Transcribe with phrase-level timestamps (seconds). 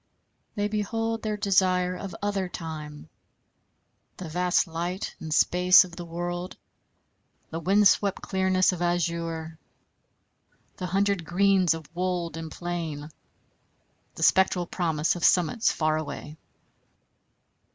[0.55, 3.07] They behold their desire of other time,
[4.17, 6.57] the vast light and space of the world,
[7.51, 9.59] the wind swept clearness of azure,
[10.77, 13.11] the hundred greens of wold and plain,
[14.15, 16.35] the spectral promise of summits far away.